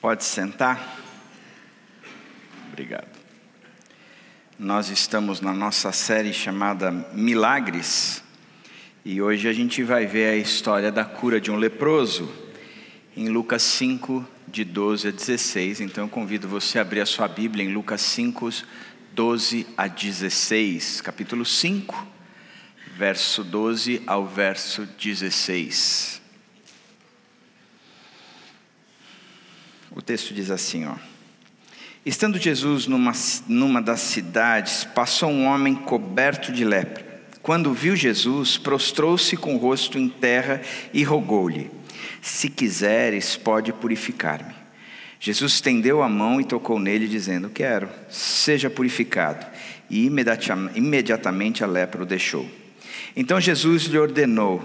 [0.00, 0.98] Pode sentar.
[2.68, 3.08] Obrigado.
[4.58, 8.22] Nós estamos na nossa série chamada Milagres
[9.04, 12.30] e hoje a gente vai ver a história da cura de um leproso
[13.16, 15.80] em Lucas 5, de 12 a 16.
[15.80, 18.50] Então eu convido você a abrir a sua Bíblia em Lucas 5,
[19.14, 22.06] 12 a 16, capítulo 5,
[22.98, 26.25] verso 12 ao verso 16.
[29.96, 30.94] O texto diz assim, ó.
[32.04, 33.12] Estando Jesus numa,
[33.48, 37.02] numa das cidades, passou um homem coberto de lepra.
[37.40, 40.60] Quando viu Jesus, prostrou-se com o rosto em terra
[40.92, 41.70] e rogou-lhe:
[42.20, 44.54] Se quiseres, pode purificar-me.
[45.18, 49.46] Jesus estendeu a mão e tocou nele, dizendo: Quero, seja purificado.
[49.88, 52.46] E imediatamente a lepra o deixou.
[53.16, 54.62] Então Jesus lhe ordenou: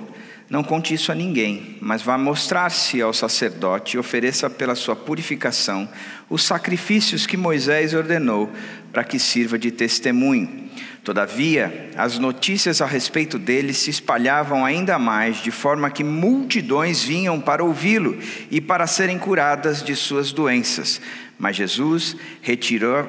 [0.52, 5.88] não conte isso a ninguém, mas vá mostrar-se ao sacerdote e ofereça pela sua purificação
[6.30, 8.52] os sacrifícios que Moisés ordenou
[8.92, 10.70] para que sirva de testemunho.
[11.06, 17.40] Todavia, as notícias a respeito dele se espalhavam ainda mais, de forma que multidões vinham
[17.40, 18.20] para ouvi-lo
[18.52, 21.00] e para serem curadas de suas doenças.
[21.40, 22.18] Mas Jesus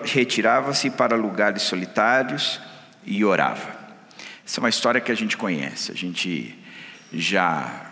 [0.05, 2.61] retirava-se para lugares solitários
[3.05, 3.83] e orava.
[4.47, 6.63] Essa é uma história que a gente conhece, a gente
[7.13, 7.91] já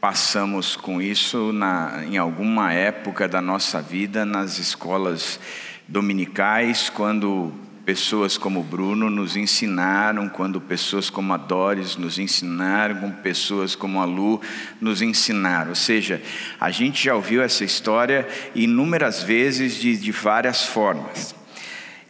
[0.00, 5.40] passamos com isso na, em alguma época da nossa vida nas escolas
[5.88, 7.52] dominicais, quando
[7.84, 14.00] pessoas como Bruno nos ensinaram, quando pessoas como a Doris nos ensinaram, como pessoas como
[14.00, 14.40] a Lu
[14.80, 15.70] nos ensinaram.
[15.70, 16.20] Ou seja,
[16.60, 21.34] a gente já ouviu essa história inúmeras vezes de, de várias formas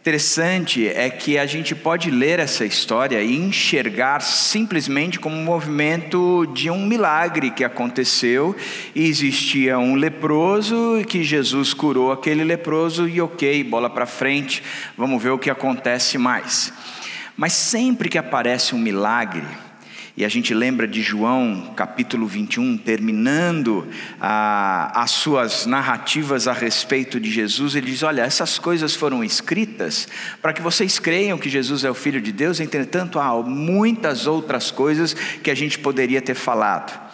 [0.07, 6.45] interessante é que a gente pode ler essa história e enxergar simplesmente como um movimento
[6.53, 8.55] de um milagre que aconteceu
[8.95, 14.63] e existia um leproso que Jesus curou aquele leproso e ok, bola para frente,
[14.97, 16.71] vamos ver o que acontece mais.
[17.35, 19.45] Mas sempre que aparece um milagre,
[20.17, 23.87] e a gente lembra de João capítulo 21, terminando
[24.19, 30.07] as suas narrativas a respeito de Jesus, ele diz: Olha, essas coisas foram escritas
[30.41, 34.71] para que vocês creiam que Jesus é o Filho de Deus, entretanto, há muitas outras
[34.71, 37.06] coisas que a gente poderia ter falado.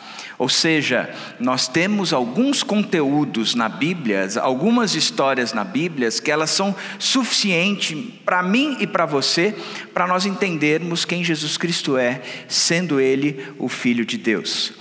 [0.44, 1.10] Ou seja,
[1.40, 8.44] nós temos alguns conteúdos na Bíblia, algumas histórias na Bíblia, que elas são suficientes para
[8.44, 9.56] mim e para você,
[9.94, 14.74] para nós entendermos quem Jesus Cristo é, sendo Ele o Filho de Deus.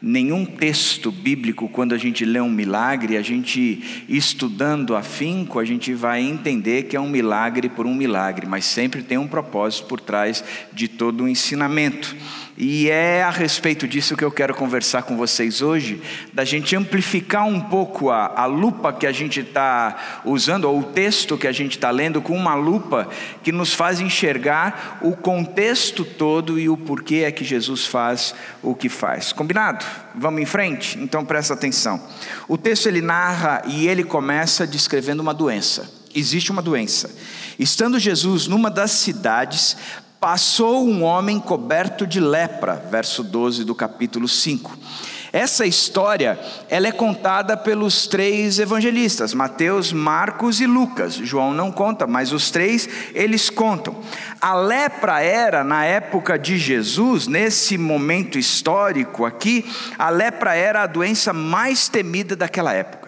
[0.00, 5.92] Nenhum texto bíblico, quando a gente lê um milagre, a gente estudando afinco, a gente
[5.92, 10.00] vai entender que é um milagre por um milagre, mas sempre tem um propósito por
[10.00, 10.42] trás
[10.72, 12.16] de todo o ensinamento.
[12.62, 17.46] E é a respeito disso que eu quero conversar com vocês hoje, da gente amplificar
[17.46, 21.52] um pouco a, a lupa que a gente está usando, ou o texto que a
[21.52, 23.08] gente está lendo, com uma lupa
[23.42, 28.74] que nos faz enxergar o contexto todo e o porquê é que Jesus faz o
[28.74, 29.32] que faz.
[29.32, 29.82] Combinado?
[30.14, 30.98] Vamos em frente?
[30.98, 31.98] Então presta atenção.
[32.46, 35.90] O texto ele narra e ele começa descrevendo uma doença.
[36.14, 37.10] Existe uma doença.
[37.58, 39.78] Estando Jesus numa das cidades,
[40.20, 44.76] passou um homem coberto de lepra, verso 12 do capítulo 5.
[45.32, 46.38] Essa história,
[46.68, 51.14] ela é contada pelos três evangelistas, Mateus, Marcos e Lucas.
[51.14, 53.96] João não conta, mas os três eles contam.
[54.40, 59.64] A lepra era na época de Jesus, nesse momento histórico aqui,
[59.96, 62.99] a lepra era a doença mais temida daquela época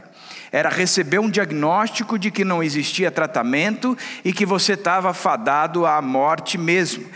[0.53, 6.03] era receber um diagnóstico de que não existia tratamento e que você estava fadado à
[6.03, 7.07] morte mesmo.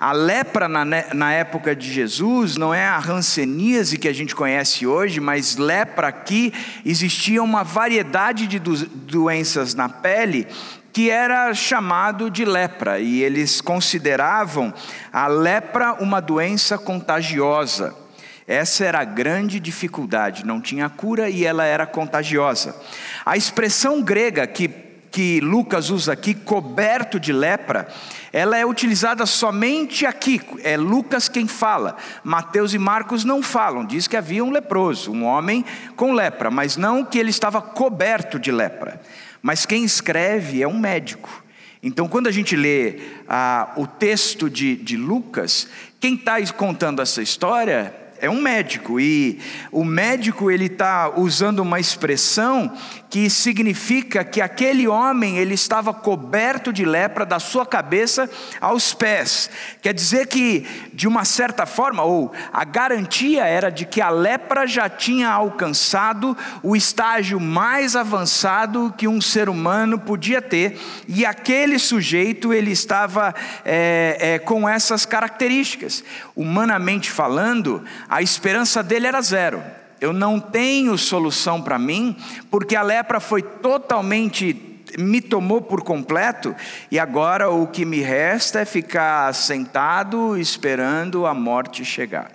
[0.00, 4.86] A lepra na, na época de Jesus não é a ranceníase que a gente conhece
[4.86, 6.54] hoje, mas lepra aqui
[6.86, 10.46] existia uma variedade de doenças na pele
[10.90, 14.72] que era chamado de lepra, e eles consideravam
[15.12, 18.05] a lepra uma doença contagiosa.
[18.46, 22.76] Essa era a grande dificuldade, não tinha cura e ela era contagiosa.
[23.24, 24.68] A expressão grega que,
[25.10, 27.88] que Lucas usa aqui, coberto de lepra,
[28.32, 31.96] ela é utilizada somente aqui, é Lucas quem fala.
[32.22, 35.64] Mateus e Marcos não falam, diz que havia um leproso, um homem
[35.96, 39.00] com lepra, mas não que ele estava coberto de lepra.
[39.42, 41.42] Mas quem escreve é um médico.
[41.82, 45.68] Então, quando a gente lê ah, o texto de, de Lucas,
[45.98, 49.00] quem está contando essa história é um médico.
[49.00, 49.40] E
[49.70, 52.72] o médico ele está usando uma expressão
[53.16, 58.28] que significa que aquele homem ele estava coberto de lepra da sua cabeça
[58.60, 59.48] aos pés.
[59.80, 64.66] Quer dizer que de uma certa forma, ou a garantia era de que a lepra
[64.66, 70.78] já tinha alcançado o estágio mais avançado que um ser humano podia ter,
[71.08, 73.34] e aquele sujeito ele estava
[73.64, 76.04] é, é, com essas características.
[76.36, 82.16] Humanamente falando, a esperança dele era zero eu não tenho solução para mim,
[82.50, 86.54] porque a lepra foi totalmente me tomou por completo
[86.90, 92.30] e agora o que me resta é ficar sentado esperando a morte chegar.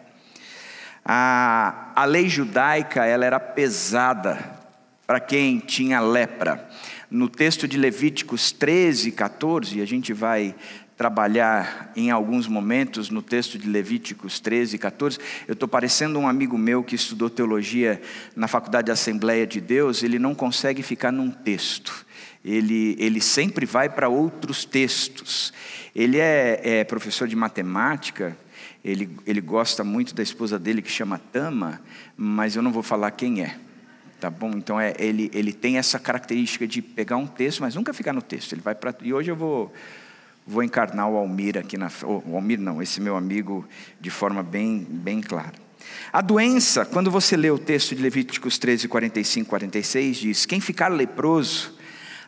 [1.03, 4.37] A, a lei judaica ela era pesada
[5.07, 6.69] para quem tinha lepra.
[7.09, 10.55] No texto de Levíticos 13, 14, a gente vai
[11.01, 15.18] trabalhar em alguns momentos no texto de Levíticos 13 e 14.
[15.48, 18.00] Eu estou parecendo um amigo meu que estudou teologia
[18.36, 22.06] na Faculdade de Assembleia de Deus, ele não consegue ficar num texto.
[22.45, 25.51] Ele, ele sempre vai para outros textos.
[25.95, 28.38] Ele é, é professor de matemática,
[28.86, 31.81] ele, ele gosta muito da esposa dele que chama Tama,
[32.15, 33.57] mas eu não vou falar quem é.
[34.19, 34.51] Tá bom?
[34.51, 38.21] Então é, ele, ele tem essa característica de pegar um texto, mas nunca ficar no
[38.21, 38.54] texto.
[38.54, 39.74] Ele vai para e hoje eu vou
[40.45, 41.89] vou encarnar o Almir aqui na.
[42.03, 43.65] O Almir não, esse meu amigo,
[43.99, 45.53] de forma bem, bem clara.
[46.11, 50.89] A doença, quando você lê o texto de Levíticos 13, 45, 46, diz: Quem ficar
[50.89, 51.75] leproso,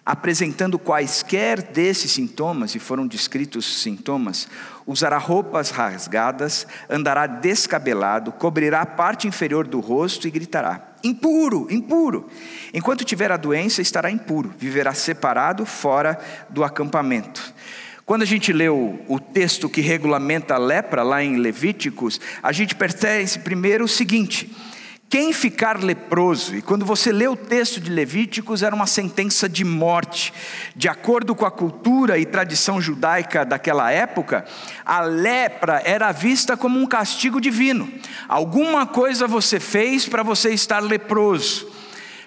[0.05, 4.47] apresentando quaisquer desses sintomas, e foram descritos sintomas,
[4.85, 12.29] usará roupas rasgadas, andará descabelado, cobrirá a parte inferior do rosto e gritará: Impuro, impuro.
[12.73, 16.17] Enquanto tiver a doença, estará impuro, viverá separado fora
[16.49, 17.53] do acampamento.
[18.05, 22.51] Quando a gente lê o, o, texto que regulamenta a lepra, lá em Levíticos, a
[22.51, 24.51] gente percebe primeiro o seguinte:
[25.13, 29.63] quem ficar leproso, e quando você lê o texto de Levíticos, era uma sentença de
[29.63, 30.33] morte.
[30.75, 34.43] De acordo com a cultura e tradição judaica daquela época,
[34.83, 37.89] a lepra era vista como um castigo divino.
[38.27, 41.72] Alguma coisa você fez para você estar leproso.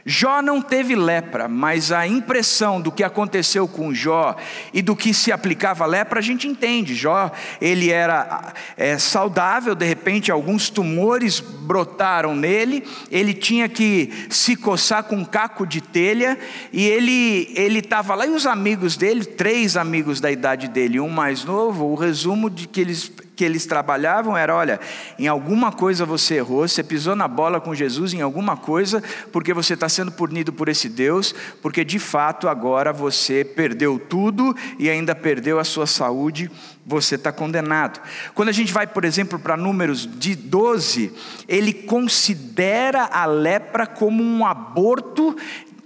[0.09, 4.37] Jó não teve lepra, mas a impressão do que aconteceu com Jó
[4.73, 6.95] e do que se aplicava a lepra, a gente entende.
[6.95, 14.55] Jó, ele era é, saudável, de repente alguns tumores brotaram nele, ele tinha que se
[14.55, 16.39] coçar com um caco de telha,
[16.73, 21.09] e ele ele estava lá, e os amigos dele, três amigos da idade dele, um
[21.09, 24.81] mais novo, o resumo de que eles que eles trabalhavam era: olha,
[25.19, 29.53] em alguma coisa você errou, você pisou na bola com Jesus em alguma coisa, porque
[29.53, 34.89] você está sendo punido por esse Deus, porque de fato agora você perdeu tudo e
[34.89, 36.51] ainda perdeu a sua saúde,
[36.85, 38.01] você está condenado.
[38.35, 41.13] Quando a gente vai, por exemplo, para Números de 12,
[41.47, 45.37] ele considera a lepra como um aborto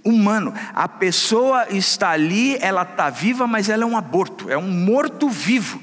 [0.03, 0.53] humano.
[0.73, 5.27] A pessoa está ali, ela está viva, mas ela é um aborto, é um morto
[5.29, 5.81] vivo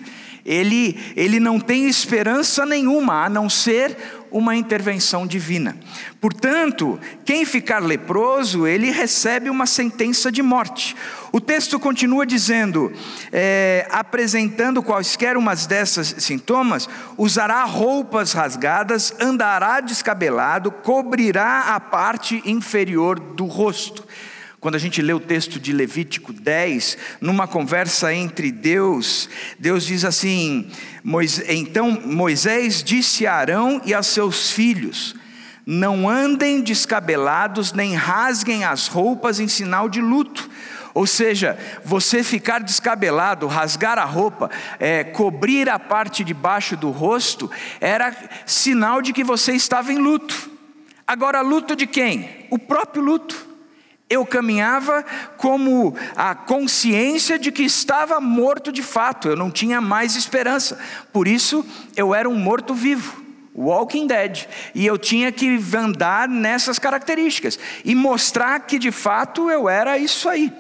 [0.49, 3.95] ele, ele não tem esperança nenhuma a não ser
[4.31, 5.77] uma intervenção divina.
[6.21, 10.97] Portanto, quem ficar leproso, ele recebe uma sentença de morte.
[11.31, 12.91] O texto continua dizendo,
[13.31, 23.21] é, apresentando quaisquer umas dessas sintomas, usará roupas rasgadas, andará descabelado, cobrirá a parte inferior
[23.21, 24.03] do rosto.
[24.61, 30.05] Quando a gente lê o texto de Levítico 10, numa conversa entre Deus, Deus diz
[30.05, 30.69] assim:
[31.49, 35.15] então Moisés disse a Arão e a seus filhos:
[35.65, 40.51] Não andem descabelados, nem rasguem as roupas em sinal de luto.
[40.93, 44.51] Ou seja, você ficar descabelado, rasgar a roupa,
[44.81, 47.49] é, cobrir a parte de baixo do rosto,
[47.81, 48.13] era
[48.45, 50.51] sinal de que você estava em luto.
[51.07, 52.49] Agora, luto de quem?
[52.51, 53.48] O próprio luto.
[54.11, 55.05] Eu caminhava
[55.37, 60.79] como a consciência de que estava morto de fato, eu não tinha mais esperança.
[61.13, 63.29] Por isso, eu era um morto vivo.
[63.59, 69.69] Walking Dead, e eu tinha que andar nessas características e mostrar que de fato eu
[69.69, 70.53] era isso aí.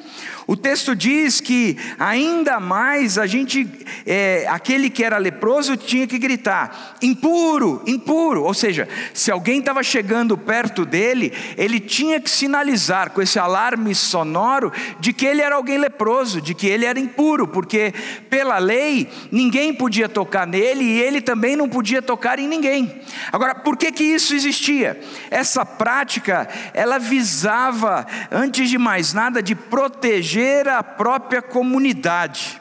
[0.48, 3.68] O texto diz que ainda mais a gente,
[4.06, 8.42] é, aquele que era leproso tinha que gritar: impuro, impuro.
[8.44, 13.94] Ou seja, se alguém estava chegando perto dele, ele tinha que sinalizar com esse alarme
[13.94, 17.92] sonoro de que ele era alguém leproso, de que ele era impuro, porque
[18.30, 23.02] pela lei ninguém podia tocar nele e ele também não podia tocar em ninguém.
[23.30, 24.98] Agora, por que que isso existia?
[25.30, 32.60] Essa prática, ela visava, antes de mais nada, de proteger proteger a própria comunidade.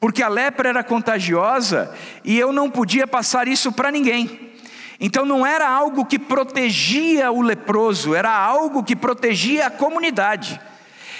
[0.00, 4.52] Porque a lepra era contagiosa e eu não podia passar isso para ninguém.
[4.98, 10.60] Então não era algo que protegia o leproso, era algo que protegia a comunidade.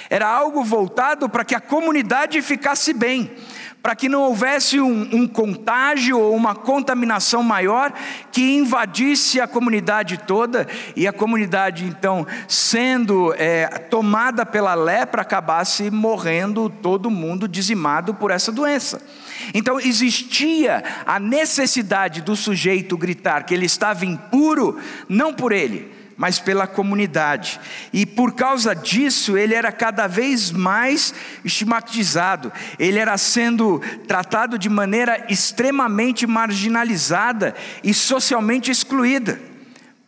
[0.09, 3.31] Era algo voltado para que a comunidade ficasse bem
[3.85, 7.93] para que não houvesse um, um, contágio ou uma contaminação maior
[8.31, 15.91] que invadisse a comunidade toda e a comunidade, então, sendo é, tomada pela lepra, acabasse
[15.91, 18.99] morrendo todo mundo dizimado por essa doença.
[19.53, 26.39] Então existia a necessidade do sujeito gritar que ele estava impuro, não por ele, mas
[26.39, 27.59] pela comunidade.
[27.91, 34.69] E por causa disso, ele era cada vez mais estigmatizado, ele era sendo tratado de
[34.69, 39.54] maneira extremamente marginalizada e socialmente excluída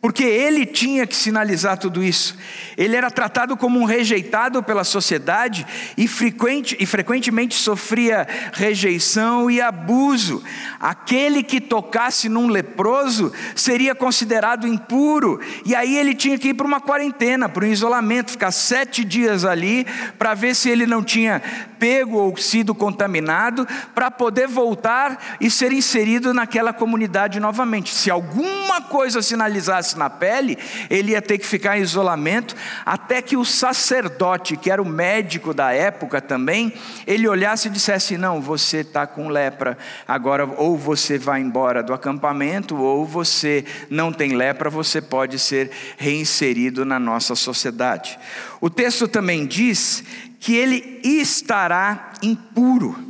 [0.00, 2.36] porque ele tinha que sinalizar tudo isso.
[2.76, 9.60] Ele era tratado como um rejeitado pela sociedade e, frequente, e frequentemente sofria rejeição e
[9.60, 10.42] abuso.
[10.78, 16.66] Aquele que tocasse num leproso seria considerado impuro, e aí ele tinha que ir para
[16.66, 19.84] uma quarentena, para um isolamento, ficar sete dias ali
[20.16, 21.42] para ver se ele não tinha
[21.78, 27.94] pego ou sido contaminado, para poder voltar e ser inserido naquela comunidade novamente.
[27.94, 30.56] Se alguma coisa sinalizasse na pele,
[30.88, 35.52] ele ia ter que ficar em isolamento, até que o sacerdote, que era o médico
[35.52, 36.72] da época também,
[37.06, 39.76] ele olhasse e dissesse: Não, você está com lepra,
[40.06, 45.70] agora ou você vai embora do acampamento, ou você não tem lepra, você pode ser
[45.96, 48.18] reinserido na nossa sociedade.
[48.60, 50.04] O texto também diz
[50.38, 53.07] que ele estará impuro.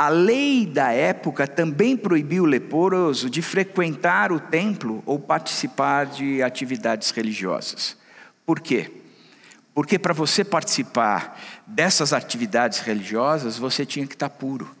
[0.00, 6.42] A lei da época também proibiu o leproso de frequentar o templo ou participar de
[6.42, 7.98] atividades religiosas.
[8.46, 8.90] Por quê?
[9.74, 14.74] Porque para você participar dessas atividades religiosas, você tinha que estar puro.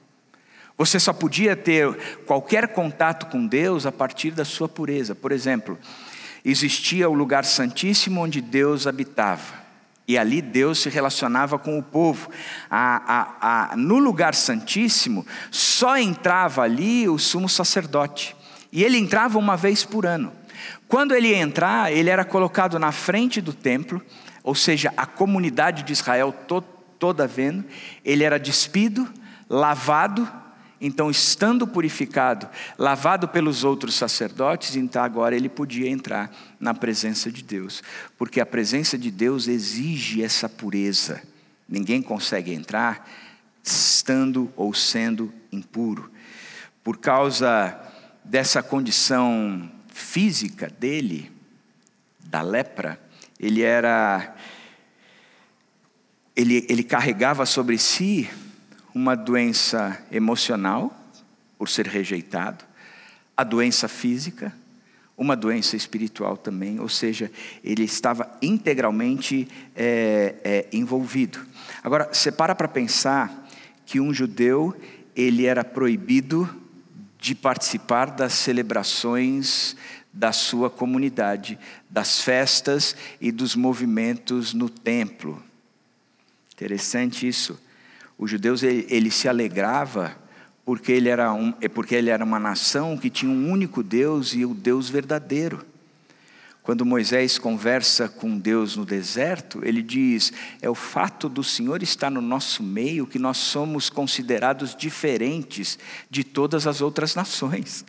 [0.78, 5.14] Você só podia ter qualquer contato com Deus a partir da sua pureza.
[5.14, 5.78] Por exemplo,
[6.42, 9.59] existia o lugar santíssimo onde Deus habitava.
[10.10, 12.30] E ali Deus se relacionava com o povo.
[12.68, 18.34] A, a, a, no lugar santíssimo, só entrava ali o sumo sacerdote.
[18.72, 20.32] E ele entrava uma vez por ano.
[20.88, 24.02] Quando ele ia entrar, ele era colocado na frente do templo,
[24.42, 26.60] ou seja, a comunidade de Israel to,
[26.98, 27.64] toda vendo.
[28.04, 29.08] Ele era despido,
[29.48, 30.28] lavado
[30.80, 37.42] então, estando purificado, lavado pelos outros sacerdotes, então agora ele podia entrar na presença de
[37.42, 37.82] Deus,
[38.16, 41.22] porque a presença de Deus exige essa pureza.
[41.68, 43.06] Ninguém consegue entrar
[43.62, 46.10] estando ou sendo impuro.
[46.82, 47.78] Por causa
[48.24, 51.30] dessa condição física dele,
[52.24, 52.98] da lepra,
[53.38, 54.34] ele era.
[56.34, 58.30] Ele, ele carregava sobre si
[58.94, 60.94] uma doença emocional,
[61.58, 62.64] por ser rejeitado,
[63.36, 64.52] a doença física,
[65.16, 67.30] uma doença espiritual também, ou seja,
[67.62, 71.38] ele estava integralmente é, é, envolvido.
[71.82, 73.48] Agora, você para para pensar
[73.84, 74.74] que um judeu
[75.14, 76.48] ele era proibido
[77.18, 79.76] de participar das celebrações
[80.12, 85.42] da sua comunidade, das festas e dos movimentos no templo.
[86.52, 87.60] Interessante isso.
[88.20, 90.14] Os judeus ele, ele se alegrava
[90.62, 94.34] porque ele, era um, é porque ele era uma nação que tinha um único Deus
[94.34, 95.64] e o Deus verdadeiro.
[96.62, 102.10] Quando Moisés conversa com Deus no deserto, ele diz: É o fato do Senhor estar
[102.10, 105.78] no nosso meio que nós somos considerados diferentes
[106.10, 107.86] de todas as outras nações.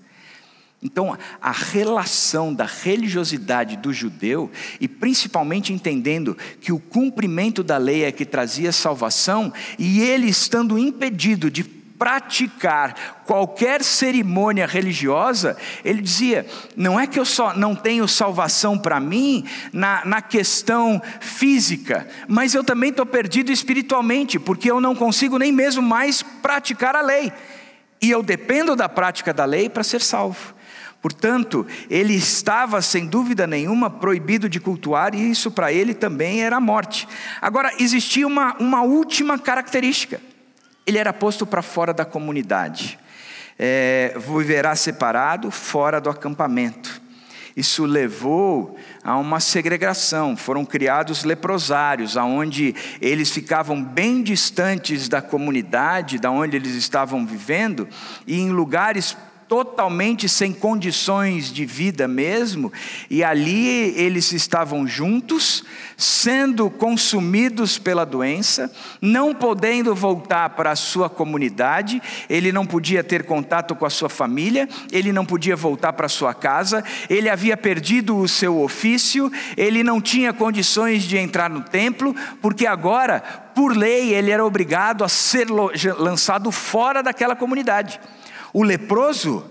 [0.83, 8.03] Então, a relação da religiosidade do judeu, e principalmente entendendo que o cumprimento da lei
[8.03, 11.63] é que trazia salvação, e ele estando impedido de
[12.01, 18.99] praticar qualquer cerimônia religiosa, ele dizia: não é que eu só não tenho salvação para
[18.99, 25.37] mim na, na questão física, mas eu também estou perdido espiritualmente, porque eu não consigo
[25.37, 27.31] nem mesmo mais praticar a lei,
[28.01, 30.55] e eu dependo da prática da lei para ser salvo.
[31.01, 36.59] Portanto, ele estava, sem dúvida nenhuma, proibido de cultuar, e isso para ele também era
[36.59, 37.07] morte.
[37.41, 40.21] Agora, existia uma, uma última característica:
[40.85, 42.99] ele era posto para fora da comunidade,
[43.57, 47.01] é, viverá separado, fora do acampamento.
[47.57, 50.37] Isso levou a uma segregação.
[50.37, 57.89] Foram criados leprosários, aonde eles ficavam bem distantes da comunidade, da onde eles estavam vivendo,
[58.25, 59.17] e em lugares
[59.51, 62.71] totalmente sem condições de vida mesmo,
[63.09, 63.67] e ali
[63.99, 65.65] eles estavam juntos,
[65.97, 73.25] sendo consumidos pela doença, não podendo voltar para a sua comunidade, ele não podia ter
[73.25, 77.57] contato com a sua família, ele não podia voltar para a sua casa, ele havia
[77.57, 83.19] perdido o seu ofício, ele não tinha condições de entrar no templo, porque agora,
[83.53, 87.99] por lei, ele era obrigado a ser lançado fora daquela comunidade.
[88.53, 89.45] O leproso,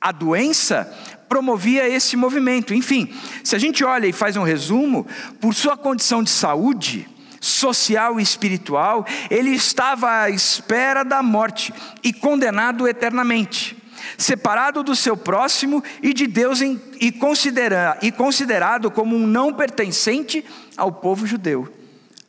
[0.00, 0.84] a doença,
[1.28, 2.74] promovia esse movimento.
[2.74, 3.12] Enfim,
[3.42, 5.06] se a gente olha e faz um resumo,
[5.40, 7.08] por sua condição de saúde,
[7.40, 13.76] social e espiritual, ele estava à espera da morte e condenado eternamente,
[14.16, 20.44] separado do seu próximo e de Deus e, considera, e considerado como um não pertencente
[20.76, 21.72] ao povo judeu,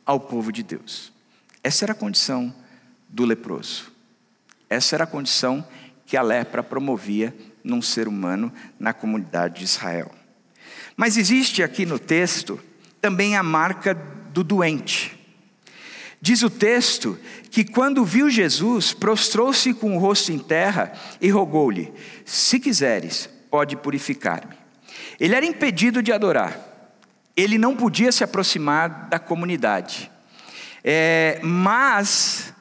[0.04, 1.12] ao povo de Deus.
[1.64, 2.54] Essa era a condição
[3.08, 3.90] do leproso.
[4.68, 5.66] Essa era a condição
[6.06, 10.10] que a lepra promovia num ser humano na comunidade de Israel.
[10.96, 12.58] Mas existe aqui no texto
[13.00, 13.94] também a marca
[14.32, 15.16] do doente.
[16.20, 17.18] Diz o texto
[17.50, 21.92] que quando viu Jesus, prostrou-se com o rosto em terra e rogou-lhe:
[22.24, 24.56] Se quiseres, pode purificar-me.
[25.20, 26.58] Ele era impedido de adorar,
[27.36, 30.10] ele não podia se aproximar da comunidade,
[30.82, 32.54] é, mas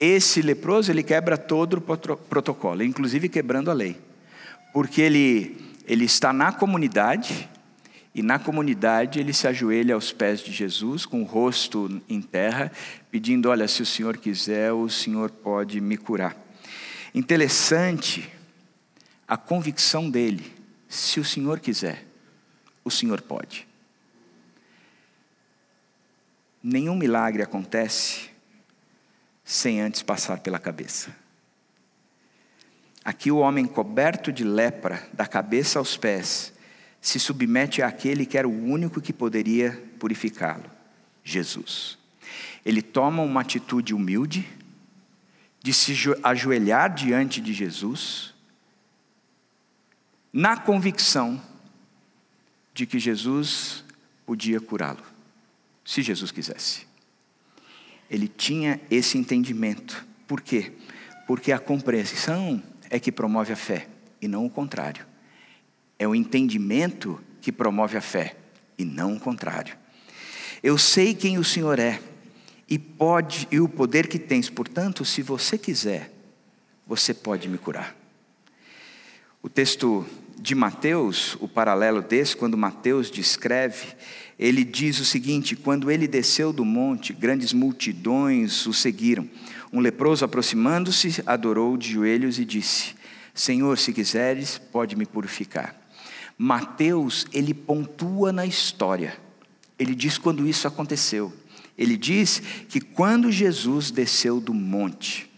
[0.00, 3.96] esse leproso, ele quebra todo o protocolo, inclusive quebrando a lei.
[4.72, 7.48] Porque ele, ele está na comunidade,
[8.14, 12.70] e na comunidade ele se ajoelha aos pés de Jesus, com o rosto em terra,
[13.10, 16.36] pedindo: Olha, se o Senhor quiser, o Senhor pode me curar.
[17.14, 18.28] Interessante
[19.26, 20.52] a convicção dele:
[20.88, 22.06] se o Senhor quiser,
[22.84, 23.66] o Senhor pode.
[26.62, 28.30] Nenhum milagre acontece
[29.48, 31.16] sem antes passar pela cabeça.
[33.02, 36.52] Aqui o homem coberto de lepra, da cabeça aos pés,
[37.00, 40.70] se submete àquele que era o único que poderia purificá-lo,
[41.24, 41.96] Jesus.
[42.62, 44.46] Ele toma uma atitude humilde,
[45.62, 48.34] de se ajoelhar diante de Jesus,
[50.30, 51.42] na convicção
[52.74, 53.82] de que Jesus
[54.26, 55.02] podia curá-lo,
[55.86, 56.87] se Jesus quisesse.
[58.10, 60.06] Ele tinha esse entendimento.
[60.26, 60.72] Por quê?
[61.26, 63.88] Porque a compreensão é que promove a fé
[64.20, 65.06] e não o contrário.
[65.98, 68.36] É o entendimento que promove a fé
[68.78, 69.76] e não o contrário.
[70.62, 72.00] Eu sei quem o Senhor é
[72.68, 76.12] e pode e o poder que tens, portanto, se você quiser,
[76.86, 77.96] você pode me curar.
[79.42, 80.04] O texto
[80.38, 83.94] de Mateus, o paralelo desse, quando Mateus descreve,
[84.38, 89.28] ele diz o seguinte: quando ele desceu do monte, grandes multidões o seguiram.
[89.72, 92.94] Um leproso, aproximando-se, adorou de joelhos e disse:
[93.34, 95.74] Senhor, se quiseres, pode me purificar.
[96.36, 99.18] Mateus, ele pontua na história.
[99.76, 101.32] Ele diz quando isso aconteceu.
[101.76, 105.28] Ele diz que quando Jesus desceu do monte,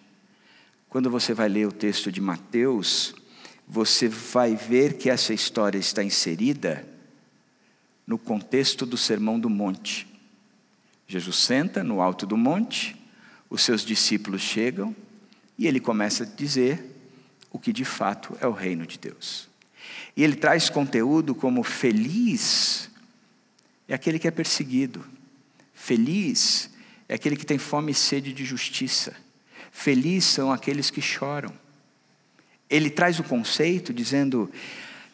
[0.89, 3.15] quando você vai ler o texto de Mateus,
[3.67, 6.90] você vai ver que essa história está inserida
[8.11, 10.05] no contexto do Sermão do Monte.
[11.07, 12.97] Jesus senta no alto do monte,
[13.49, 14.97] os seus discípulos chegam
[15.57, 16.85] e ele começa a dizer
[17.53, 19.49] o que de fato é o reino de Deus.
[20.17, 22.91] E ele traz conteúdo como feliz
[23.87, 25.07] é aquele que é perseguido,
[25.73, 26.69] feliz
[27.09, 29.15] é aquele que tem fome e sede de justiça,
[29.71, 31.55] feliz são aqueles que choram.
[32.69, 34.51] Ele traz o conceito dizendo: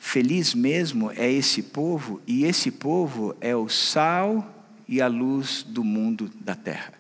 [0.07, 4.49] Feliz mesmo é esse povo, e esse povo é o sal
[4.87, 6.93] e a luz do mundo da terra.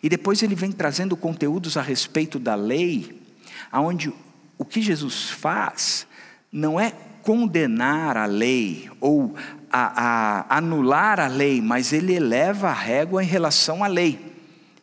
[0.00, 3.20] E depois ele vem trazendo conteúdos a respeito da lei,
[3.68, 4.14] aonde
[4.56, 6.06] o que Jesus faz
[6.52, 9.34] não é condenar a lei ou
[9.68, 14.20] a, a anular a lei, mas ele eleva a régua em relação à lei.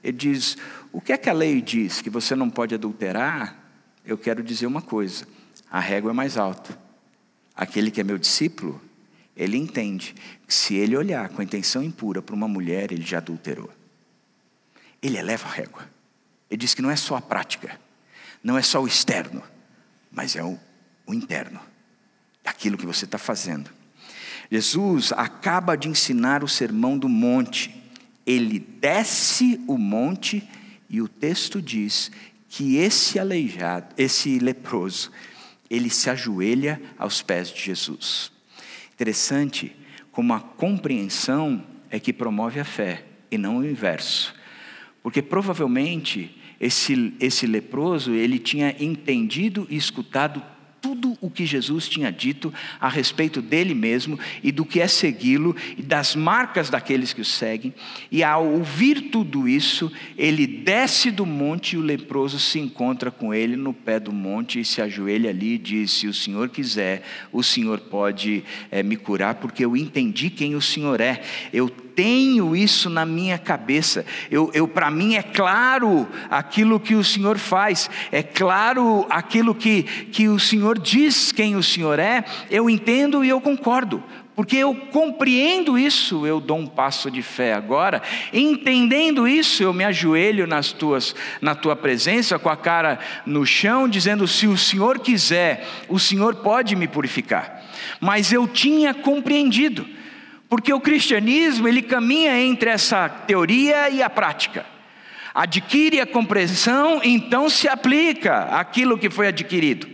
[0.04, 0.58] Ele diz:
[0.92, 2.02] o que é que a lei diz?
[2.02, 3.58] Que você não pode adulterar?
[4.06, 5.26] Eu quero dizer uma coisa:
[5.72, 6.87] a régua é mais alta.
[7.58, 8.80] Aquele que é meu discípulo,
[9.36, 10.14] ele entende
[10.48, 13.72] que se ele olhar com intenção impura para uma mulher, ele já adulterou.
[15.02, 15.90] Ele eleva a régua.
[16.50, 17.80] Ele diz que não é só a prática,
[18.44, 19.42] não é só o externo,
[20.12, 20.58] mas é o,
[21.08, 21.60] o interno,
[22.44, 23.72] daquilo que você está fazendo.
[24.52, 27.76] Jesus acaba de ensinar o sermão do monte.
[28.26, 30.48] Ele desce o monte
[30.88, 32.12] e o texto diz
[32.48, 35.12] que esse aleijado, esse leproso,
[35.70, 38.32] ele se ajoelha aos pés de Jesus.
[38.94, 39.76] Interessante
[40.12, 44.34] como a compreensão é que promove a fé e não o inverso.
[45.04, 50.44] Porque provavelmente esse, esse leproso, ele tinha entendido e escutado
[50.82, 55.56] tudo o que Jesus tinha dito a respeito dele mesmo e do que é segui-lo
[55.78, 57.74] e das marcas daqueles que o seguem.
[58.12, 63.34] E ao ouvir tudo isso, ele desce do monte e o leproso se encontra com
[63.34, 67.04] ele no pé do monte e se ajoelha ali e diz: Se o Senhor quiser,
[67.32, 71.22] o Senhor pode é, me curar, porque eu entendi quem o Senhor é.
[71.52, 74.06] Eu tenho isso na minha cabeça.
[74.30, 79.82] Eu, eu para mim é claro aquilo que o Senhor faz, é claro aquilo que,
[79.82, 82.24] que o Senhor diz quem o Senhor é.
[82.52, 84.04] Eu entendo e eu concordo.
[84.36, 88.04] Porque eu compreendo isso, eu dou um passo de fé agora.
[88.32, 93.90] Entendendo isso, eu me ajoelho nas tuas, na tua presença, com a cara no chão,
[93.90, 97.64] dizendo: se o Senhor quiser, o Senhor pode me purificar.
[98.00, 99.97] Mas eu tinha compreendido.
[100.50, 104.66] Porque o cristianismo, ele caminha entre essa teoria e a prática.
[105.34, 109.88] Adquire a compreensão, então se aplica aquilo que foi adquirido.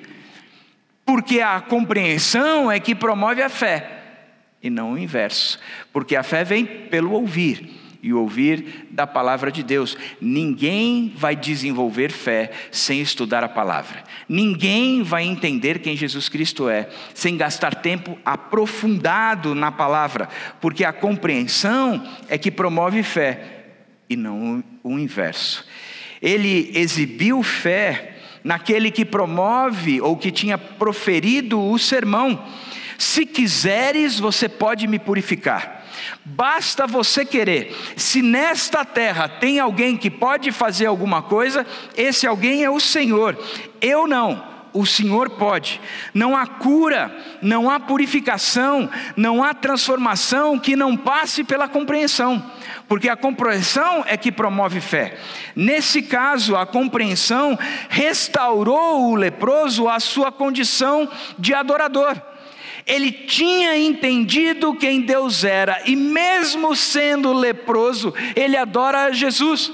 [1.06, 4.04] Porque a compreensão é que promove a fé,
[4.62, 5.60] e não o inverso.
[5.92, 9.98] Porque a fé vem pelo ouvir e ouvir da palavra de Deus.
[10.20, 14.04] Ninguém vai desenvolver fé sem estudar a palavra.
[14.28, 20.28] Ninguém vai entender quem Jesus Cristo é sem gastar tempo aprofundado na palavra,
[20.60, 23.64] porque a compreensão é que promove fé
[24.10, 25.66] e não o inverso.
[26.22, 32.46] Ele exibiu fé naquele que promove ou que tinha proferido o sermão.
[32.98, 35.83] Se quiseres, você pode me purificar.
[36.24, 37.76] Basta você querer.
[37.96, 43.38] Se nesta terra tem alguém que pode fazer alguma coisa, esse alguém é o Senhor.
[43.82, 45.80] Eu não o Senhor pode.
[46.14, 52.44] Não há cura, não há purificação, não há transformação que não passe pela compreensão,
[52.88, 55.18] porque a compreensão é que promove fé.
[55.56, 62.33] Nesse caso, a compreensão restaurou o leproso à sua condição de adorador.
[62.86, 69.72] Ele tinha entendido quem Deus era, e mesmo sendo leproso, ele adora Jesus.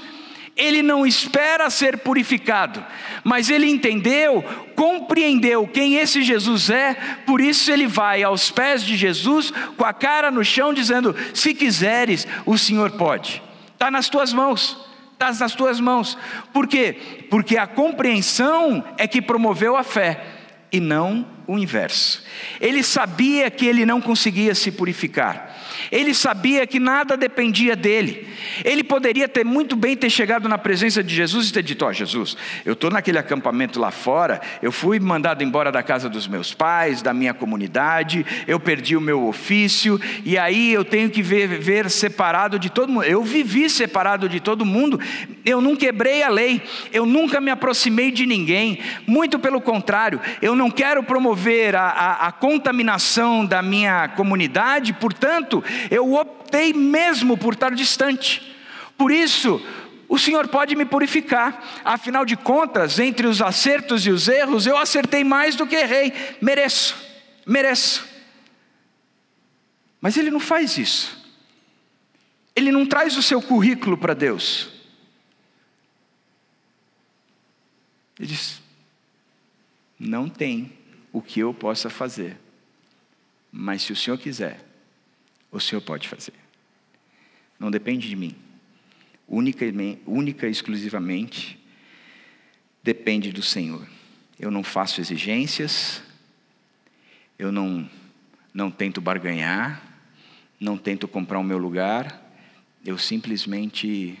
[0.56, 2.84] Ele não espera ser purificado,
[3.24, 4.44] mas ele entendeu,
[4.76, 6.94] compreendeu quem esse Jesus é,
[7.24, 11.54] por isso ele vai aos pés de Jesus, com a cara no chão, dizendo: Se
[11.54, 13.42] quiseres, o Senhor pode,
[13.72, 16.16] está nas tuas mãos está nas tuas mãos.
[16.50, 17.26] Por quê?
[17.28, 20.24] Porque a compreensão é que promoveu a fé
[20.72, 22.22] e não o inverso.
[22.60, 25.56] Ele sabia que ele não conseguia se purificar.
[25.90, 28.28] Ele sabia que nada dependia dele.
[28.64, 31.88] Ele poderia ter muito bem ter chegado na presença de Jesus e ter dito: Ó,
[31.88, 36.28] oh, Jesus, eu estou naquele acampamento lá fora, eu fui mandado embora da casa dos
[36.28, 41.20] meus pais, da minha comunidade, eu perdi o meu ofício, e aí eu tenho que
[41.22, 43.04] ver separado de todo mundo.
[43.04, 45.00] Eu vivi separado de todo mundo,
[45.44, 50.54] eu não quebrei a lei, eu nunca me aproximei de ninguém, muito pelo contrário, eu
[50.54, 57.54] não quero promover a, a, a contaminação da minha comunidade, portanto, eu optei mesmo por
[57.54, 58.54] estar distante.
[58.96, 59.64] Por isso,
[60.08, 61.64] o Senhor pode me purificar.
[61.84, 66.12] Afinal de contas, entre os acertos e os erros, eu acertei mais do que errei.
[66.42, 66.96] Mereço,
[67.46, 68.04] mereço.
[70.00, 71.16] Mas Ele não faz isso.
[72.56, 74.79] Ele não traz o seu currículo para Deus.
[78.20, 78.60] Ele diz:
[79.98, 80.74] não tem
[81.10, 82.36] o que eu possa fazer,
[83.50, 84.62] mas se o Senhor quiser,
[85.50, 86.34] o Senhor pode fazer.
[87.58, 88.36] Não depende de mim.
[89.26, 89.64] Única,
[90.06, 91.58] única e exclusivamente
[92.82, 93.86] depende do Senhor.
[94.38, 96.02] Eu não faço exigências,
[97.38, 97.88] eu não,
[98.52, 99.82] não tento barganhar,
[100.58, 102.22] não tento comprar o meu lugar,
[102.84, 104.18] eu simplesmente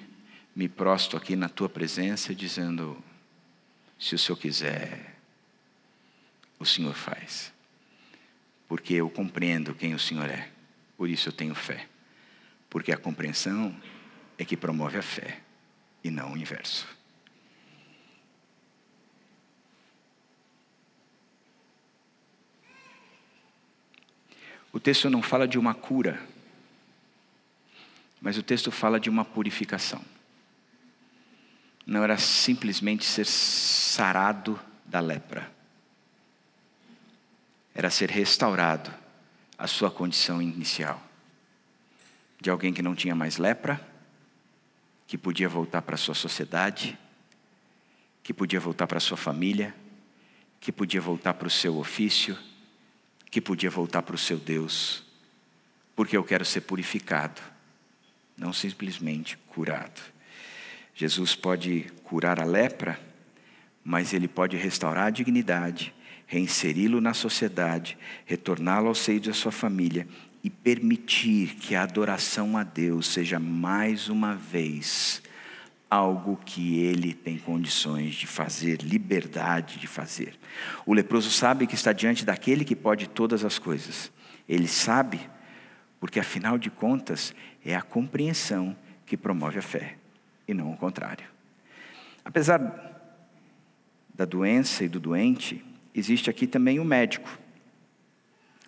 [0.56, 3.02] me prosto aqui na tua presença, dizendo:
[4.00, 5.14] se o Senhor quiser,
[6.58, 7.52] o Senhor faz,
[8.66, 10.50] porque eu compreendo quem o Senhor é.
[10.96, 11.86] Por isso eu tenho fé.
[12.68, 13.74] Porque a compreensão
[14.38, 15.40] é que promove a fé
[16.02, 16.86] e não o inverso.
[24.72, 26.22] O texto não fala de uma cura,
[28.20, 30.02] mas o texto fala de uma purificação.
[31.84, 33.26] Não era simplesmente ser
[33.90, 35.50] sarado da lepra,
[37.74, 38.88] era ser restaurado
[39.58, 41.02] a sua condição inicial.
[42.40, 43.84] De alguém que não tinha mais lepra,
[45.08, 46.96] que podia voltar para a sua sociedade,
[48.22, 49.74] que podia voltar para a sua família,
[50.60, 52.38] que podia voltar para o seu ofício,
[53.28, 55.02] que podia voltar para o seu Deus,
[55.96, 57.42] porque eu quero ser purificado,
[58.36, 60.00] não simplesmente curado.
[60.94, 63.09] Jesus pode curar a lepra,
[63.84, 65.94] mas ele pode restaurar a dignidade,
[66.26, 70.06] reinseri-lo na sociedade, retorná-lo ao seio da sua família
[70.42, 75.22] e permitir que a adoração a Deus seja mais uma vez
[75.90, 80.38] algo que ele tem condições de fazer, liberdade de fazer.
[80.86, 84.12] O leproso sabe que está diante daquele que pode todas as coisas.
[84.48, 85.20] Ele sabe,
[85.98, 89.96] porque afinal de contas, é a compreensão que promove a fé,
[90.46, 91.26] e não o contrário.
[92.24, 92.58] Apesar
[94.20, 97.38] da doença e do doente, existe aqui também o médico.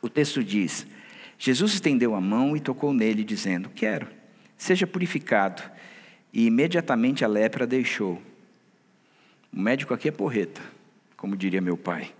[0.01, 0.87] O texto diz:
[1.38, 4.09] Jesus estendeu a mão e tocou nele, dizendo: Quero,
[4.57, 5.62] seja purificado.
[6.33, 8.23] E imediatamente a lepra deixou.
[9.53, 10.62] O médico aqui é porreta,
[11.19, 12.15] como diria meu pai.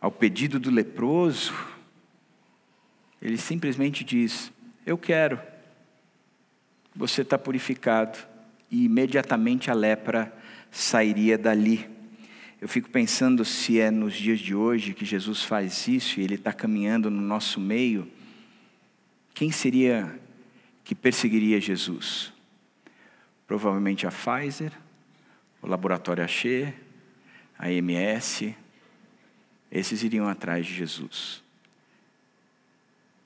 [0.00, 1.52] Ao pedido do leproso,
[3.20, 4.50] ele simplesmente diz:
[4.86, 5.38] Eu quero,
[6.96, 8.18] você está purificado.
[8.70, 10.34] E imediatamente a lepra
[10.70, 11.92] sairia dali.
[12.62, 16.36] Eu fico pensando se é nos dias de hoje que Jesus faz isso e Ele
[16.36, 18.08] está caminhando no nosso meio.
[19.34, 20.16] Quem seria
[20.84, 22.32] que perseguiria Jesus?
[23.48, 24.70] Provavelmente a Pfizer,
[25.60, 26.72] o laboratório Axê,
[27.58, 28.54] a MS,
[29.68, 31.42] esses iriam atrás de Jesus.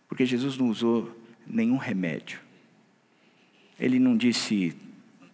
[0.08, 1.14] Porque Jesus não usou
[1.46, 2.40] nenhum remédio.
[3.78, 4.74] Ele não disse,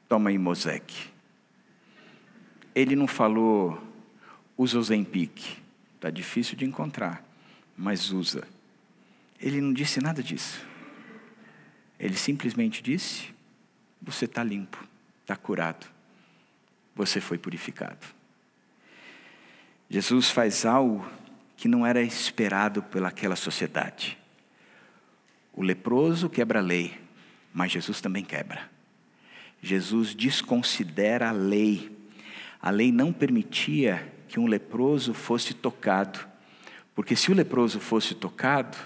[0.09, 0.93] toma Imosec.
[2.75, 3.92] Ele não falou,
[4.63, 5.59] usa o Zempic.
[5.97, 7.25] Está difícil de encontrar,
[7.77, 8.47] mas usa.
[9.41, 10.65] Ele não disse nada disso.
[11.99, 13.29] Ele simplesmente disse:
[14.01, 14.85] você está limpo,
[15.21, 15.87] está curado,
[16.95, 18.07] você foi purificado.
[19.89, 21.07] Jesus faz algo
[21.57, 24.19] que não era esperado pelaquela sociedade.
[25.53, 26.99] O leproso quebra a lei,
[27.53, 28.71] mas Jesus também quebra.
[29.63, 31.97] Jesus desconsidera a lei.
[32.61, 36.19] A lei não permitia que um leproso fosse tocado,
[36.95, 38.79] porque se o leproso fosse tocado,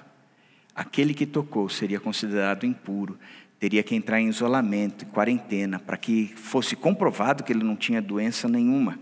[0.74, 3.16] aquele que tocou seria considerado impuro,
[3.60, 8.02] teria que entrar em isolamento, em quarentena, para que fosse comprovado que ele não tinha
[8.02, 8.98] doença nenhuma.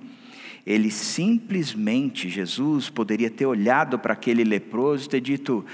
[0.66, 5.64] Ele simplesmente, Jesus, poderia ter olhado para aquele leproso e ter dito: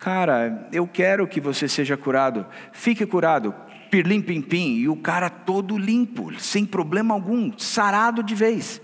[0.00, 3.54] Cara, eu quero que você seja curado, fique curado,
[3.88, 8.82] pirlim pim pim, e o cara todo limpo, sem problema algum, sarado de vez.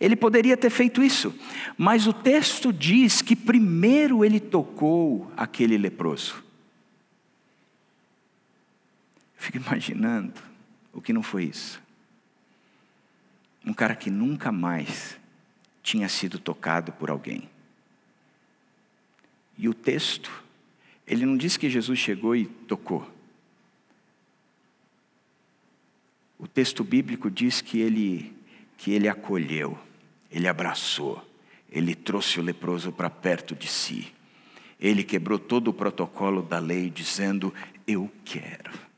[0.00, 1.34] Ele poderia ter feito isso,
[1.76, 6.42] mas o texto diz que primeiro ele tocou aquele leproso.
[9.36, 10.40] Fico imaginando
[10.90, 11.82] o que não foi isso.
[13.64, 15.18] Um cara que nunca mais
[15.82, 17.48] tinha sido tocado por alguém.
[19.58, 20.42] E o texto,
[21.06, 23.06] ele não diz que Jesus chegou e tocou.
[26.38, 28.34] O texto bíblico diz que ele
[28.80, 29.78] que ele acolheu,
[30.30, 31.26] ele abraçou,
[31.70, 34.12] ele trouxe o leproso para perto de si.
[34.78, 37.52] Ele quebrou todo o protocolo da lei dizendo:
[37.86, 38.90] "Eu quero"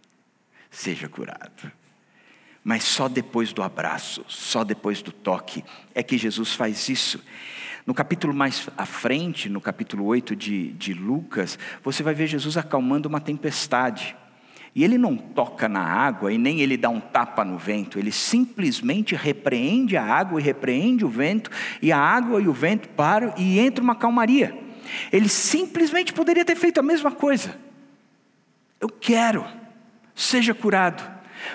[0.73, 1.71] seja curado.
[2.65, 5.65] Mas só depois do abraço, só depois do toque,
[5.95, 7.23] é que Jesus faz isso.
[7.85, 12.57] No capítulo mais à frente, no capítulo 8 de, de Lucas, você vai ver Jesus
[12.57, 14.17] acalmando uma tempestade.
[14.75, 18.11] E ele não toca na água e nem ele dá um tapa no vento, ele
[18.11, 23.35] simplesmente repreende a água e repreende o vento, e a água e o vento param
[23.37, 24.57] e entra uma calmaria.
[25.13, 27.57] Ele simplesmente poderia ter feito a mesma coisa.
[28.81, 29.45] Eu quero
[30.15, 31.03] seja curado.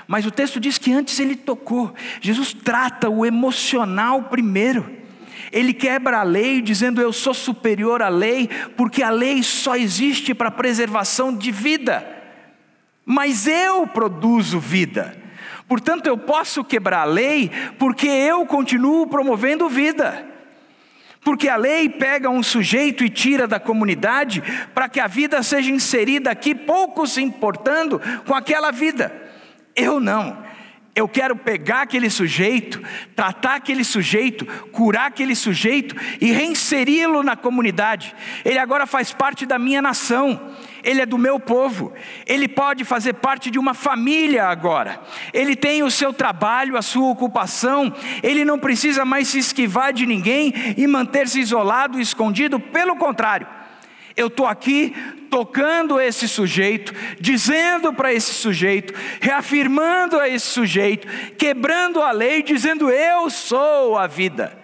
[0.07, 1.93] Mas o texto diz que antes ele tocou.
[2.19, 4.97] Jesus trata o emocional primeiro.
[5.51, 10.33] Ele quebra a lei, dizendo: Eu sou superior à lei, porque a lei só existe
[10.33, 12.16] para preservação de vida.
[13.09, 15.15] Mas eu produzo vida.
[15.65, 20.27] Portanto, eu posso quebrar a lei, porque eu continuo promovendo vida.
[21.21, 24.43] Porque a lei pega um sujeito e tira da comunidade
[24.73, 29.13] para que a vida seja inserida aqui, pouco se importando com aquela vida.
[29.73, 30.45] Eu não.
[30.93, 32.83] Eu quero pegar aquele sujeito,
[33.15, 38.13] tratar aquele sujeito, curar aquele sujeito e reinseri-lo na comunidade.
[38.43, 40.53] Ele agora faz parte da minha nação
[40.87, 41.91] ele é do meu povo,
[42.25, 45.01] ele pode fazer parte de uma família agora,
[45.33, 50.05] ele tem o seu trabalho, a sua ocupação, ele não precisa mais se esquivar de
[50.05, 53.45] ninguém e manter-se isolado, escondido, pelo contrário,
[54.15, 54.95] eu estou aqui
[55.29, 62.89] tocando esse sujeito, dizendo para esse sujeito, reafirmando a esse sujeito, quebrando a lei, dizendo:
[62.89, 64.57] Eu sou a vida.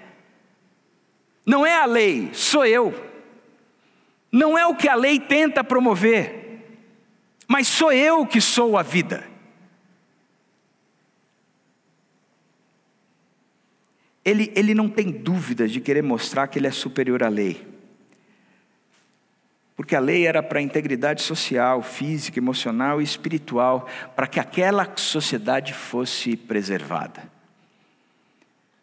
[1.45, 3.12] Não é a lei, sou eu.
[4.33, 6.59] Não é o que a lei tenta promover,
[7.47, 9.31] mas sou eu que sou a vida.
[14.23, 17.67] ele, ele não tem dúvidas de querer mostrar que ele é superior à lei.
[19.75, 24.89] Porque a lei era para a integridade social, física, emocional e espiritual, para que aquela
[24.95, 27.31] sociedade fosse preservada.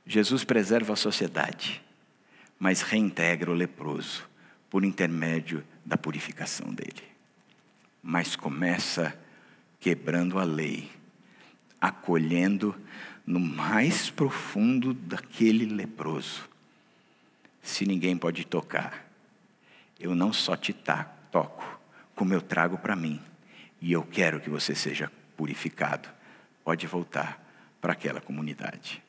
[0.04, 1.82] Jesus preserva a sociedade,
[2.58, 4.28] mas reintegra o leproso
[4.70, 7.02] por intermédio da purificação dele.
[8.02, 9.18] Mas começa
[9.80, 10.90] quebrando a lei,
[11.80, 12.74] acolhendo
[13.26, 16.48] no mais profundo daquele leproso.
[17.62, 19.10] Se ninguém pode tocar,
[19.98, 20.74] eu não só te
[21.30, 21.80] toco,
[22.14, 23.20] como eu trago para mim,
[23.80, 26.08] e eu quero que você seja purificado.
[26.64, 27.42] Pode voltar
[27.80, 29.02] para aquela comunidade.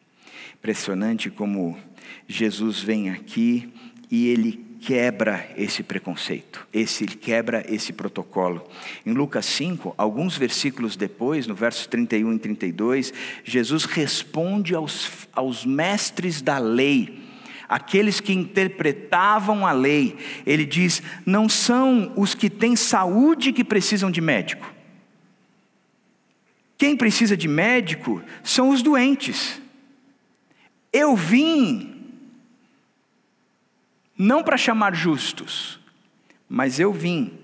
[0.54, 1.78] Impressionante como
[2.28, 3.74] Jesus vem aqui
[4.10, 8.68] e ele quebra esse preconceito, esse ele quebra esse protocolo.
[9.06, 13.14] Em Lucas 5, alguns versículos depois, no verso 31 e 32,
[13.44, 17.22] Jesus responde aos, aos mestres da lei
[17.70, 24.12] aqueles que interpretavam a lei, ele diz: não são os que têm saúde que precisam
[24.12, 24.74] de médico.
[26.78, 29.62] Quem precisa de médico são os doentes.
[30.92, 31.91] Eu vim,
[34.22, 35.80] não para chamar justos,
[36.48, 37.40] mas eu vim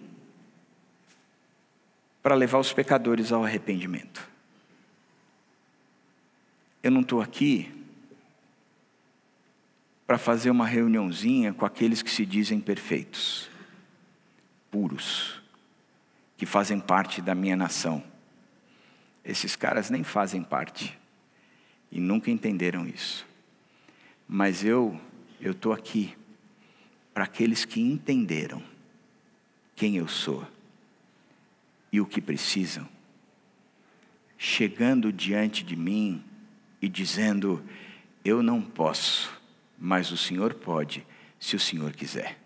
[2.22, 4.30] para levar os pecadores ao arrependimento.
[6.84, 7.74] Eu não estou aqui
[10.06, 13.50] para fazer uma reuniãozinha com aqueles que se dizem perfeitos,
[14.70, 15.42] puros,
[16.38, 18.04] que fazem parte da minha nação.
[19.26, 20.96] Esses caras nem fazem parte
[21.92, 23.26] e nunca entenderam isso.
[24.30, 25.02] Mas eu,
[25.42, 26.16] eu estou aqui
[27.18, 28.62] para aqueles que entenderam
[29.76, 30.48] quem eu sou
[31.92, 32.88] e o que precisam,
[34.38, 36.24] chegando diante de mim
[36.80, 37.68] e dizendo:
[38.24, 39.36] Eu não posso,
[39.80, 41.04] mas o Senhor pode,
[41.40, 42.40] se o Senhor quiser.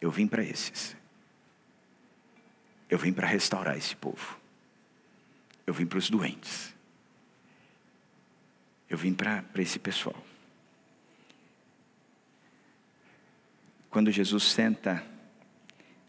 [0.00, 0.96] Eu vim para esses.
[2.88, 4.38] Eu vim para restaurar esse povo.
[5.66, 6.72] Eu vim para os doentes.
[8.88, 10.27] Eu vim para esse pessoal.
[13.90, 15.02] Quando Jesus senta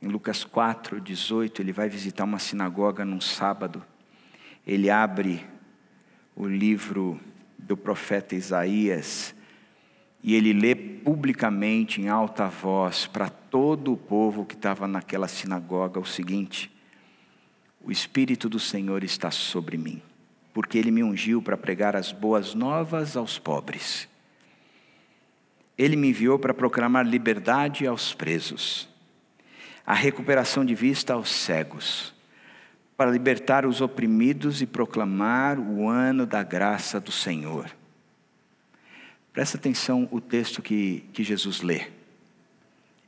[0.02, 3.84] em Lucas 4, 18, ele vai visitar uma sinagoga num sábado.
[4.68, 5.46] Ele abre
[6.36, 7.20] o livro
[7.58, 9.34] do profeta Isaías,
[10.22, 16.00] e ele lê publicamente, em alta voz, para todo o povo que estava naquela sinagoga,
[16.00, 16.70] o seguinte:
[17.82, 20.02] O Espírito do Senhor está sobre mim,
[20.54, 24.10] porque ele me ungiu para pregar as boas novas aos pobres.
[25.80, 28.88] Ele me enviou para proclamar liberdade aos presos,
[29.84, 32.14] a recuperação de vista aos cegos
[33.00, 37.72] para libertar os oprimidos e proclamar o ano da graça do Senhor.
[39.32, 41.88] Presta atenção o texto que, que Jesus lê.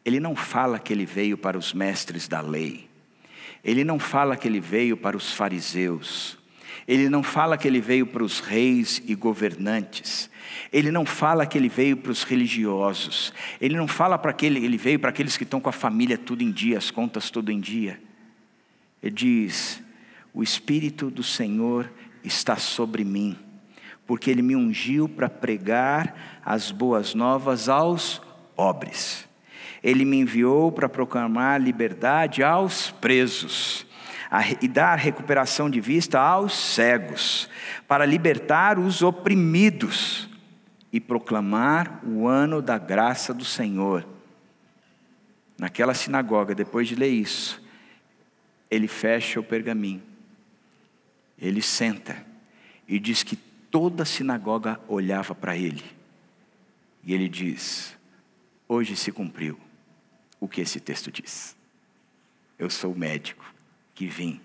[0.06, 2.88] Ele não fala que ele veio para os mestres da lei.
[3.62, 6.38] Ele não fala que ele veio para os fariseus.
[6.88, 10.30] Ele não fala que ele veio para os reis e governantes.
[10.72, 13.34] Ele não fala que ele veio para os religiosos.
[13.60, 16.42] Ele não fala para que ele veio para aqueles que estão com a família tudo
[16.42, 18.00] em dia, as contas tudo em dia.
[19.02, 19.82] Ele diz:
[20.34, 21.92] O Espírito do Senhor
[22.24, 23.38] está sobre mim,
[24.06, 28.22] porque Ele me ungiu para pregar as boas novas aos
[28.56, 29.28] pobres.
[29.84, 33.86] Ele me enviou para proclamar liberdade aos presos
[34.62, 37.50] e dar recuperação de vista aos cegos,
[37.86, 40.30] para libertar os oprimidos
[40.92, 44.08] e proclamar o ano da graça do Senhor.
[45.58, 47.62] Naquela sinagoga, depois de ler isso,
[48.70, 50.02] ele fecha o pergaminho,
[51.38, 52.26] ele senta
[52.88, 55.84] e diz que toda a sinagoga olhava para ele.
[57.04, 57.98] E ele diz:
[58.68, 59.60] Hoje se cumpriu
[60.40, 61.56] o que esse texto diz.
[62.58, 63.52] Eu sou médico
[64.02, 64.42] que vim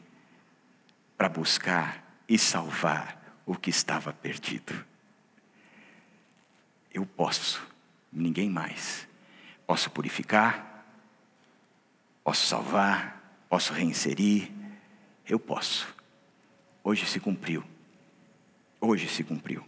[1.16, 4.84] para buscar e salvar o que estava perdido.
[6.92, 7.66] Eu posso,
[8.12, 9.08] ninguém mais.
[9.66, 10.84] Posso purificar,
[12.22, 13.16] posso salvar,
[13.48, 14.50] Posso reinserir?
[15.26, 15.88] Eu posso.
[16.84, 17.64] Hoje se cumpriu.
[18.78, 19.64] Hoje se cumpriu.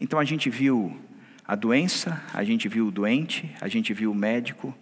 [0.00, 0.98] Então a gente viu
[1.46, 4.74] a doença, a gente viu o doente, a gente viu o médico,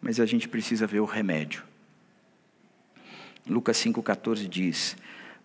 [0.00, 1.64] mas a gente precisa ver o remédio.
[3.48, 4.96] Lucas 5,14 diz: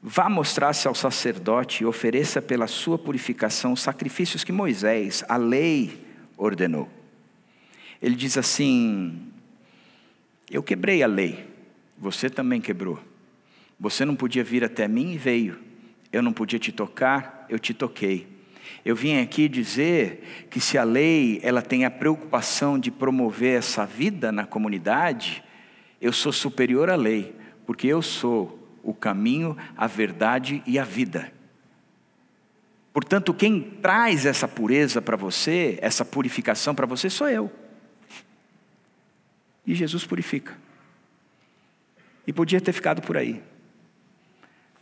[0.02, 6.04] Vá mostrar-se ao sacerdote e ofereça pela sua purificação sacrifícios que Moisés, a lei,
[6.36, 6.90] ordenou.
[8.02, 9.32] Ele diz assim:
[10.50, 11.46] Eu quebrei a lei,
[11.98, 13.00] você também quebrou.
[13.80, 15.60] Você não podia vir até mim e veio.
[16.12, 18.28] Eu não podia te tocar, eu te toquei.
[18.84, 23.86] Eu vim aqui dizer que se a lei ela tem a preocupação de promover essa
[23.86, 25.44] vida na comunidade,
[26.00, 27.36] eu sou superior à lei,
[27.72, 31.32] porque eu sou o caminho, a verdade e a vida.
[32.92, 37.50] Portanto, quem traz essa pureza para você, essa purificação para você, sou eu.
[39.66, 40.54] E Jesus purifica.
[42.28, 43.42] E podia ter ficado por aí.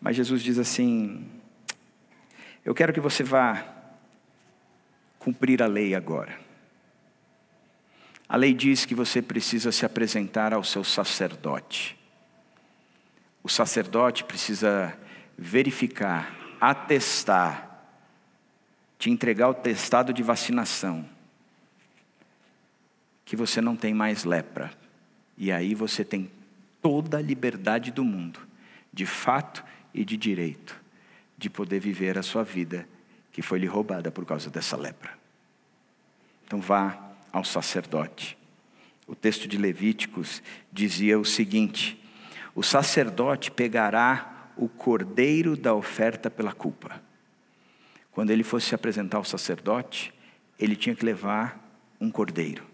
[0.01, 1.29] Mas Jesus diz assim:
[2.65, 3.67] Eu quero que você vá
[5.19, 6.39] cumprir a lei agora.
[8.27, 11.98] A lei diz que você precisa se apresentar ao seu sacerdote.
[13.43, 14.97] O sacerdote precisa
[15.37, 17.85] verificar, atestar,
[18.97, 21.07] te entregar o testado de vacinação,
[23.23, 24.71] que você não tem mais lepra.
[25.37, 26.29] E aí você tem
[26.81, 28.39] toda a liberdade do mundo,
[28.91, 29.63] de fato
[29.93, 30.79] e de direito,
[31.37, 32.87] de poder viver a sua vida
[33.31, 35.17] que foi lhe roubada por causa dessa lepra.
[36.45, 36.99] Então vá
[37.31, 38.37] ao sacerdote.
[39.07, 41.97] O texto de Levíticos dizia o seguinte:
[42.59, 47.01] o sacerdote pegará o cordeiro da oferta pela culpa.
[48.11, 50.13] Quando ele fosse se apresentar ao sacerdote,
[50.59, 51.57] ele tinha que levar
[52.01, 52.65] um cordeiro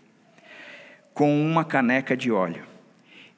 [1.13, 2.65] com uma caneca de óleo.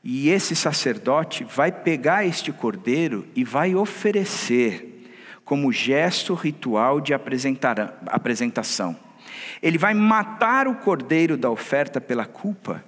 [0.02, 5.06] E esse sacerdote vai pegar este cordeiro e vai oferecer
[5.44, 8.98] como gesto ritual de apresentação.
[9.62, 12.82] Ele vai matar o cordeiro da oferta pela culpa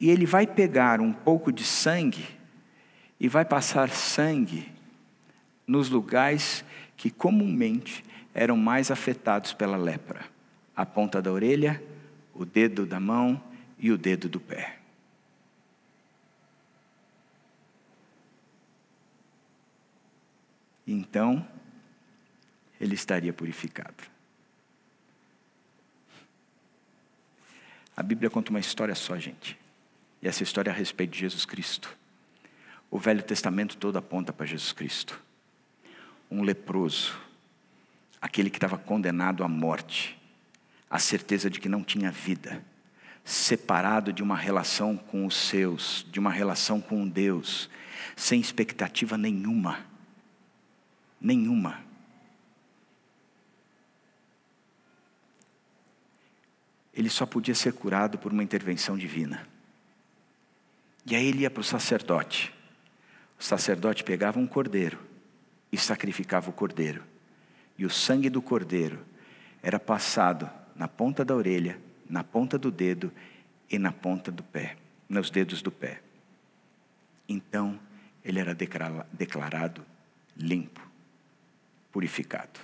[0.00, 2.42] e ele vai pegar um pouco de sangue
[3.24, 4.70] e vai passar sangue
[5.66, 6.62] nos lugares
[6.94, 8.04] que comumente
[8.34, 10.26] eram mais afetados pela lepra:
[10.76, 11.82] a ponta da orelha,
[12.34, 13.42] o dedo da mão
[13.78, 14.78] e o dedo do pé.
[20.86, 21.48] Então,
[22.78, 24.04] ele estaria purificado.
[27.96, 29.58] A Bíblia conta uma história só, gente.
[30.20, 32.03] E essa história é a respeito de Jesus Cristo.
[32.94, 35.20] O Velho Testamento todo aponta para Jesus Cristo.
[36.30, 37.20] Um leproso,
[38.22, 40.16] aquele que estava condenado à morte,
[40.88, 42.64] a certeza de que não tinha vida,
[43.24, 47.68] separado de uma relação com os seus, de uma relação com Deus,
[48.14, 49.84] sem expectativa nenhuma.
[51.20, 51.82] Nenhuma.
[56.92, 59.48] Ele só podia ser curado por uma intervenção divina.
[61.04, 62.53] E aí ele ia para o sacerdote.
[63.44, 64.98] O sacerdote pegava um cordeiro
[65.70, 67.04] e sacrificava o cordeiro.
[67.76, 69.04] E o sangue do cordeiro
[69.62, 71.78] era passado na ponta da orelha,
[72.08, 73.12] na ponta do dedo
[73.70, 76.00] e na ponta do pé, nos dedos do pé.
[77.28, 77.78] Então
[78.24, 79.84] ele era declarado
[80.34, 80.80] limpo,
[81.92, 82.58] purificado.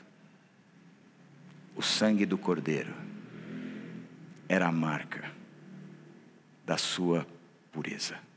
[1.77, 2.95] O sangue do cordeiro
[4.49, 5.31] era a marca
[6.65, 7.27] da sua
[7.71, 8.30] pureza.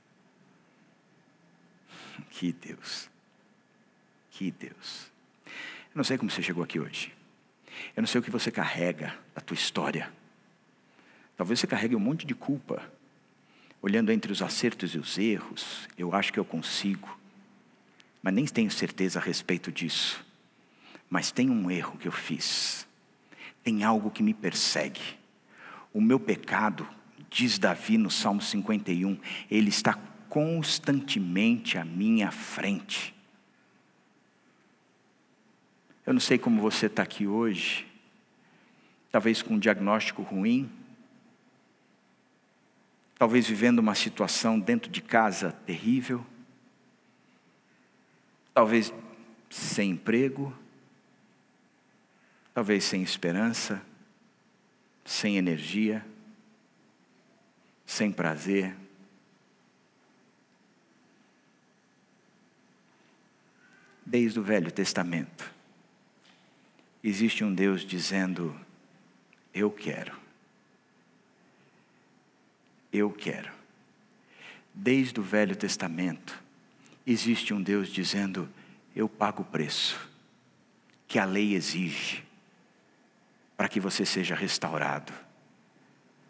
[2.30, 3.10] Que Deus,
[4.32, 5.12] que Deus.
[5.46, 7.14] Eu não sei como você chegou aqui hoje.
[7.96, 10.12] Eu não sei o que você carrega da tua história.
[11.36, 12.92] Talvez você carregue um monte de culpa.
[13.82, 17.18] Olhando entre os acertos e os erros, eu acho que eu consigo.
[18.22, 20.26] Mas nem tenho certeza a respeito disso.
[21.10, 22.88] Mas tem um erro que eu fiz.
[23.64, 25.02] Tem algo que me persegue.
[25.94, 26.88] O meu pecado,
[27.30, 29.20] diz Davi no Salmo 51,
[29.52, 29.94] ele está
[30.34, 33.14] constantemente à minha frente.
[36.04, 37.86] Eu não sei como você está aqui hoje,
[39.12, 40.72] talvez com um diagnóstico ruim,
[43.16, 46.26] talvez vivendo uma situação dentro de casa terrível,
[48.56, 48.92] talvez
[49.52, 50.52] sem emprego,
[52.56, 53.86] talvez sem esperança,
[55.06, 56.04] sem energia,
[57.86, 58.83] sem prazer.
[64.06, 65.52] Desde o Velho Testamento.
[67.04, 68.56] Existe um Deus dizendo:
[69.54, 70.14] Eu quero.
[72.92, 73.52] Eu quero.
[74.74, 76.42] Desde o Velho Testamento,
[77.06, 78.50] existe um Deus dizendo:
[78.96, 80.10] Eu pago o preço
[81.08, 82.24] que a lei exige
[83.56, 85.14] para que você seja restaurado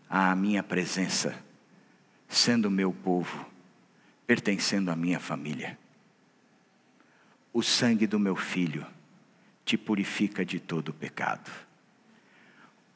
[0.10, 1.42] à minha presença,
[2.28, 3.50] sendo meu povo,
[4.28, 5.78] pertencendo à minha família
[7.54, 8.86] o sangue do meu filho
[9.64, 11.52] te purifica de todo o pecado.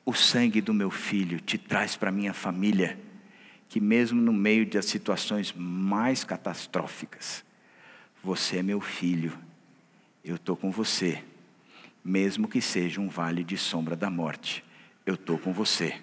[0.03, 2.99] O sangue do meu filho te traz para minha família,
[3.69, 7.45] que mesmo no meio das situações mais catastróficas,
[8.23, 9.37] você é meu filho,
[10.23, 11.23] eu estou com você,
[12.03, 14.63] mesmo que seja um vale de sombra da morte,
[15.05, 16.01] eu estou com você.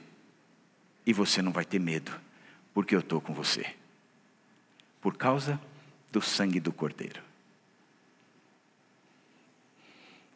[1.04, 2.12] E você não vai ter medo,
[2.72, 3.74] porque eu estou com você.
[5.00, 5.60] Por causa
[6.10, 7.33] do sangue do Cordeiro.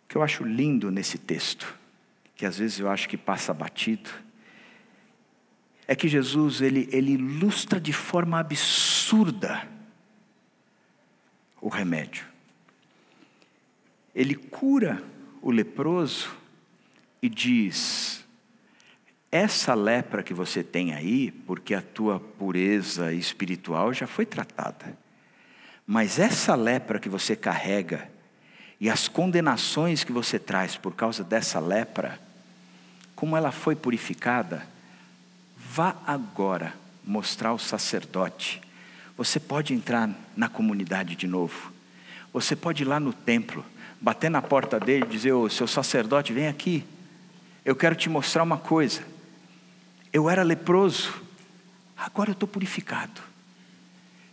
[0.09, 1.79] O que eu acho lindo nesse texto,
[2.35, 4.09] que às vezes eu acho que passa batido,
[5.87, 9.69] é que Jesus ele, ele ilustra de forma absurda
[11.61, 12.25] o remédio.
[14.15, 15.03] Ele cura
[15.43, 16.35] o leproso
[17.21, 18.25] e diz:
[19.31, 24.97] essa lepra que você tem aí, porque a tua pureza espiritual já foi tratada,
[25.87, 28.11] mas essa lepra que você carrega,
[28.81, 32.19] e as condenações que você traz por causa dessa lepra,
[33.17, 34.65] como ela foi purificada,
[35.57, 36.75] vá agora
[37.05, 38.61] mostrar ao sacerdote.
[39.17, 41.73] Você pode entrar na comunidade de novo.
[42.33, 43.65] Você pode ir lá no templo,
[44.01, 46.85] bater na porta dele e dizer: Ô seu sacerdote, vem aqui.
[47.65, 49.03] Eu quero te mostrar uma coisa.
[50.13, 51.13] Eu era leproso,
[51.97, 53.21] agora eu estou purificado.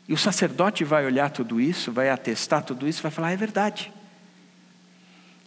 [0.07, 3.91] E o sacerdote vai olhar tudo isso, vai atestar tudo isso, vai falar: é verdade.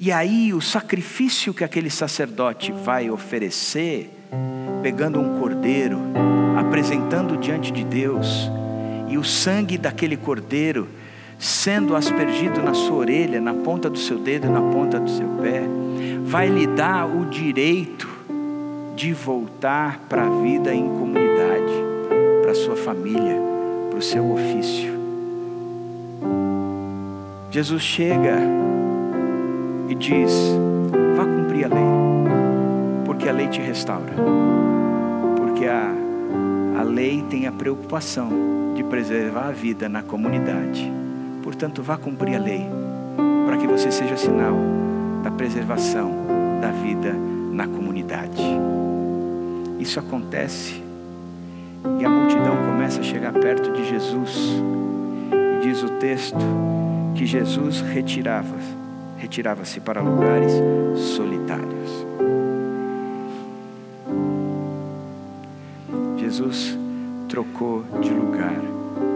[0.00, 4.08] E aí o sacrifício que aquele sacerdote vai oferecer,
[4.80, 5.98] pegando um cordeiro,
[6.56, 8.48] apresentando diante de Deus,
[9.08, 10.86] e o sangue daquele cordeiro
[11.36, 15.62] sendo aspergido na sua orelha, na ponta do seu dedo na ponta do seu pé,
[16.24, 18.08] vai lhe dar o direito
[18.94, 21.72] de voltar para a vida em comunidade,
[22.42, 23.36] para a sua família,
[23.90, 24.96] para o seu ofício.
[27.50, 28.38] Jesus chega
[29.88, 30.32] e diz:
[31.16, 34.12] vá cumprir a lei, porque a lei te restaura,
[35.36, 35.92] porque a,
[36.78, 38.28] a lei tem a preocupação
[38.74, 40.92] de preservar a vida na comunidade.
[41.42, 42.66] Portanto, vá cumprir a lei,
[43.46, 44.56] para que você seja sinal
[45.22, 46.12] da preservação
[46.60, 47.14] da vida
[47.52, 48.42] na comunidade.
[49.80, 50.82] Isso acontece
[51.98, 54.62] e a multidão começa a chegar perto de Jesus.
[55.32, 56.44] E diz o texto
[57.14, 58.77] que Jesus retirava
[59.18, 60.52] retirava-se para lugares
[60.94, 62.06] solitários.
[66.16, 66.78] Jesus
[67.28, 68.54] trocou de lugar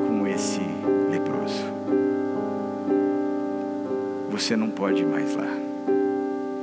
[0.09, 0.61] com esse
[1.11, 1.65] leproso.
[4.31, 5.49] Você não pode ir mais lá,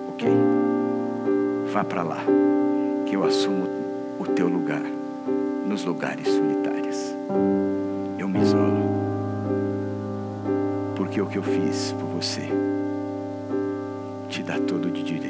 [0.10, 0.28] ok?
[1.72, 2.18] Vá para lá,
[3.06, 3.68] que eu assumo
[4.20, 4.82] o teu lugar
[5.66, 7.16] nos lugares solitários.
[8.18, 8.90] Eu me isolo,
[10.96, 12.50] porque o que eu fiz por você
[14.50, 15.29] dá todo de direito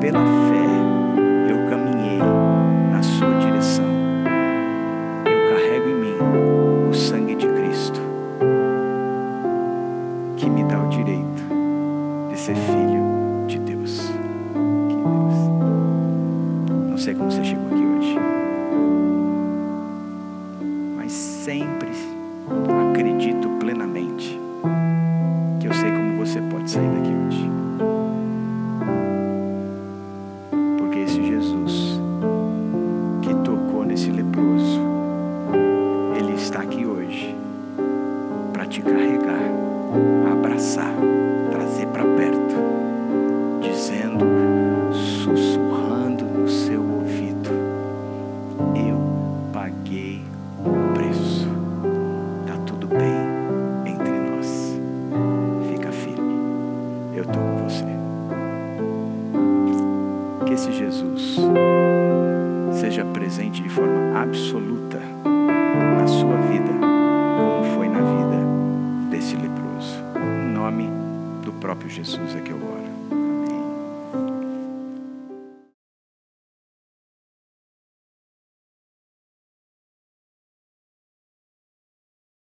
[0.00, 0.49] pela fé,